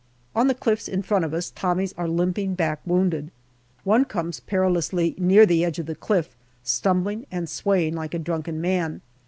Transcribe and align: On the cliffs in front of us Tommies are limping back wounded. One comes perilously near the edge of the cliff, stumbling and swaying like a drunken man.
On 0.35 0.47
the 0.47 0.55
cliffs 0.55 0.87
in 0.87 1.03
front 1.03 1.25
of 1.25 1.31
us 1.35 1.51
Tommies 1.51 1.93
are 1.95 2.07
limping 2.07 2.55
back 2.55 2.81
wounded. 2.87 3.29
One 3.83 4.03
comes 4.03 4.39
perilously 4.39 5.13
near 5.19 5.45
the 5.45 5.63
edge 5.63 5.77
of 5.77 5.85
the 5.85 5.93
cliff, 5.93 6.35
stumbling 6.63 7.27
and 7.31 7.47
swaying 7.47 7.93
like 7.93 8.15
a 8.15 8.17
drunken 8.17 8.59
man. 8.59 9.01